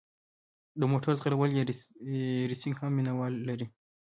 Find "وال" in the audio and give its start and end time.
3.15-3.33